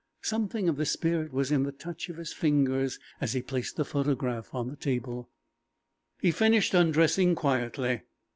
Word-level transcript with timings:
Something 0.23 0.67
of 0.67 0.77
this 0.77 0.89
spirit 0.89 1.31
was 1.31 1.51
in 1.51 1.61
the 1.61 1.71
touch 1.71 2.09
of 2.09 2.17
his 2.17 2.33
fingers 2.33 2.97
as 3.21 3.33
he 3.33 3.41
placed 3.43 3.75
the 3.75 3.85
photograph 3.85 4.49
on 4.51 4.67
the 4.67 4.75
table. 4.75 5.29
He 6.19 6.31
finished 6.31 6.73
undressing 6.73 7.35
quietly. 7.35 8.01